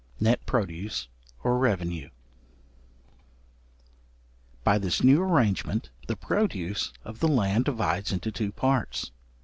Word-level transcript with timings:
Net 0.19 0.43
Produce, 0.47 1.07
or 1.43 1.59
revenue. 1.59 2.09
By 4.63 4.79
this 4.79 5.03
new 5.03 5.21
arrangement, 5.21 5.91
the 6.07 6.15
produce 6.15 6.91
of 7.05 7.19
the 7.19 7.27
land 7.27 7.65
divides 7.65 8.11
into 8.11 8.31
two 8.31 8.51
parts. 8.51 9.11